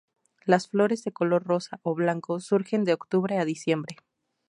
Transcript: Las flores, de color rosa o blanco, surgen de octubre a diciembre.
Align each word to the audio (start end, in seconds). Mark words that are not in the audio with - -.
Las 0.45 0.67
flores, 0.67 1.03
de 1.03 1.11
color 1.11 1.43
rosa 1.43 1.79
o 1.83 1.93
blanco, 1.93 2.39
surgen 2.39 2.85
de 2.85 2.93
octubre 2.93 3.37
a 3.37 3.45
diciembre. 3.45 3.97